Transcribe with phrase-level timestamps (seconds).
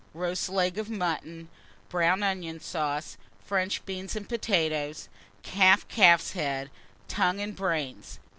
[0.15, 1.47] Roast leg of mutton,
[1.87, 5.07] brown onion sauce, French beans, and potatoes;
[5.45, 6.71] half calf's head,
[7.07, 8.17] tongue, and brains.